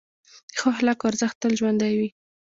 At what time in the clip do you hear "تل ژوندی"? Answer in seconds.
1.41-1.93